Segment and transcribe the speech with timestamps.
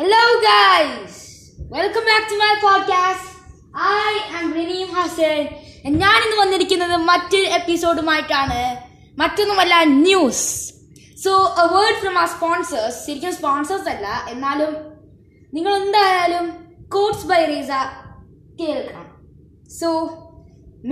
[0.00, 1.14] Hello, guys.
[1.68, 3.24] Welcome back to my podcast.
[3.74, 5.42] I am Reneem Hassan.
[5.98, 8.60] ഞാൻ ഇന്ന് വന്നിരിക്കുന്നത് മറ്റൊരു എപ്പിസോഡുമായിട്ടാണ്
[9.18, 10.46] മറ്റൊന്നുമല്ല news
[11.24, 11.32] so
[11.62, 14.72] a word from ആ സ്പോൺസേഴ്സ് ശരിക്കും സ്പോൺസേഴ്സ് അല്ല എന്നാലും
[15.52, 16.46] നിങ്ങൾ എന്തായാലും
[16.88, 17.70] കോട്സ് ബൈ റീസ
[18.60, 19.06] കേൾക്കണം
[19.80, 19.90] so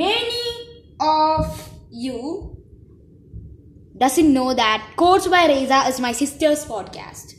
[0.03, 0.45] many
[1.13, 1.57] of
[2.05, 2.19] you
[4.03, 7.33] doesn't know that coach by Resa is my sisters podcast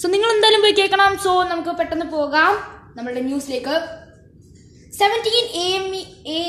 [0.00, 1.12] So നിങ്ങൾ എന്തായാലും പോയി കേൾക്കണം.
[1.24, 2.52] സോ നമുക്ക് പെട്ടെന്ന് പോകാം.
[2.96, 3.76] നമ്മളുടെ ന്യൂസിലേക്ക്.
[4.98, 5.86] Seventeen M
[6.42, 6.44] A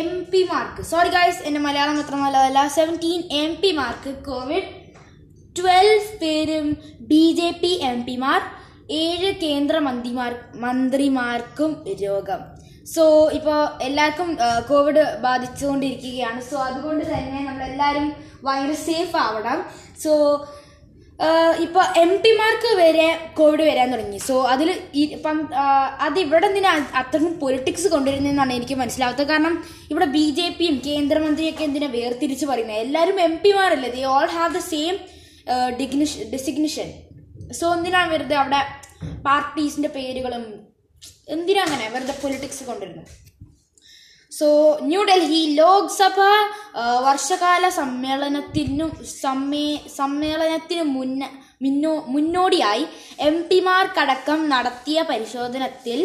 [0.00, 2.60] M P mark sorry guys എന്റെ മലയാളം അത്ര നല്ലതല്ല.
[2.78, 4.70] Seventeen M P mark Covid
[5.58, 6.66] twelve പേരും
[7.10, 8.40] ബി ജെ പി എം പിമാർ
[9.02, 10.32] ഏഴ് കേന്ദ്ര മന്ത്രിമാർ
[10.64, 12.42] മന്ത്രിമാർക്കും രോഗം.
[12.94, 13.04] സോ
[13.38, 14.28] ഇപ്പോൾ എല്ലാവർക്കും
[14.68, 16.40] കോവിഡ് ബാധിച്ചുകൊണ്ടിരിക്കുകയാണ്.
[16.50, 18.08] സോ അതുകൊണ്ട് തന്നെ നമ്മളെല്ലാവരും
[18.44, 19.60] ഭയങ്കര സേഫ് ആവണം.
[20.04, 20.12] സോ
[21.64, 23.06] ഇപ്പോൾ എം പിമാർക്ക് വരെ
[23.36, 24.18] കോവിഡ് വരാൻ തുടങ്ങി.
[24.26, 24.68] സോ അതിൽ
[25.02, 25.38] ഇപ്പം
[26.06, 29.28] അത് ഇവിടെ എന്തിനാ അത്രയും പൊളിറ്റിക്സ് കൊണ്ടുവരുന്നതെന്നാണ് എനിക്ക് മനസ്സിലാവാത്തത്.
[29.32, 29.54] കാരണം
[29.90, 34.62] ഇവിടെ ബി ജെ പിയും കേന്ദ്രമന്ത്രിയൊക്കെ എന്തിനാ വേർതിരിച്ച് പറയുന്നത് എല്ലാവരും M പിമാരല്ലേ they all have the
[34.72, 34.96] same
[35.80, 36.90] ഡിഗ്നിഷ് designation
[37.60, 38.60] so എന്തിനാണ് വെറുതെ അവിടെ
[39.28, 40.44] പാർട്ടീസിന്റെ പേരുകളും
[41.34, 43.08] എന്തിനാ അങ്ങനെ വെറുതെ പൊളിറ്റിക്സ് കൊണ്ടുവരുന്നത്?
[44.38, 44.48] സോ
[44.82, 46.18] ന്യൂഡൽഹി ലോക്സഭ
[47.06, 48.86] വർഷകാല സമ്മേളനത്തിനു
[49.22, 51.28] സമ്മേ സമ്മേളനത്തിന് മുന്ന
[51.62, 52.84] മുന്നോ മുന്നോടിയായി
[53.28, 56.00] എം പിമാർക്കടക്കം നടത്തിയ പരിശോധനത്തിൽ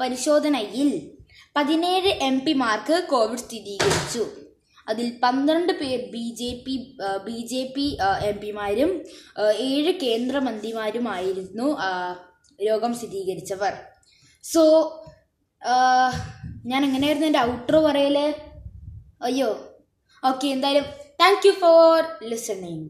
[0.00, 0.90] പരിശോധനയിൽ
[1.56, 4.24] പതിനേഴ് എം പിമാർക്ക് കോവിഡ് സ്ഥിരീകരിച്ചു.
[4.88, 6.74] അതിൽ പന്ത്രണ്ട് പേർ B J P
[7.26, 7.86] B J P
[8.28, 8.90] M പിമാരും
[9.70, 11.68] ഏഴ് കേന്ദ്രമന്ത്രിമാരുമായിരുന്നു
[12.58, 13.74] രോഗം സ്ഥിരീകരിച്ചവർ.
[14.44, 14.62] സോ
[16.70, 18.16] ഞാൻ എങ്ങനെയായിരുന്നു എന്റെ ഔട്ടർ പറയൽ?
[19.22, 19.50] അയ്യോ.
[20.24, 20.84] ഓക്കെ എന്തായാലും
[21.20, 22.86] താങ്ക് യു ഫോർ ലിസണിങ്